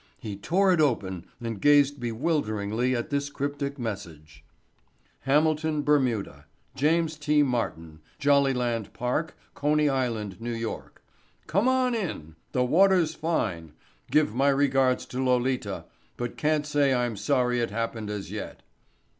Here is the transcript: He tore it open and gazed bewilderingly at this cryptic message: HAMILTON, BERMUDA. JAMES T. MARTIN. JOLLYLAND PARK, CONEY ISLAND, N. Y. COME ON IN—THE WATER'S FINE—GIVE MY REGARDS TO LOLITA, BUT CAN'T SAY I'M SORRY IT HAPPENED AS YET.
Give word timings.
He 0.17 0.35
tore 0.35 0.73
it 0.73 0.81
open 0.81 1.27
and 1.39 1.61
gazed 1.61 1.99
bewilderingly 1.99 2.95
at 2.95 3.11
this 3.11 3.29
cryptic 3.29 3.77
message: 3.77 4.43
HAMILTON, 5.25 5.83
BERMUDA. 5.83 6.45
JAMES 6.73 7.17
T. 7.19 7.43
MARTIN. 7.43 7.99
JOLLYLAND 8.17 8.93
PARK, 8.93 9.37
CONEY 9.53 9.89
ISLAND, 9.89 10.37
N. 10.41 10.59
Y. 10.67 10.81
COME 11.45 11.67
ON 11.67 11.93
IN—THE 11.93 12.65
WATER'S 12.65 13.13
FINE—GIVE 13.13 14.33
MY 14.33 14.49
REGARDS 14.49 15.05
TO 15.05 15.23
LOLITA, 15.23 15.85
BUT 16.17 16.35
CAN'T 16.35 16.65
SAY 16.65 16.95
I'M 16.95 17.15
SORRY 17.15 17.59
IT 17.59 17.69
HAPPENED 17.69 18.09
AS 18.09 18.31
YET. 18.31 18.63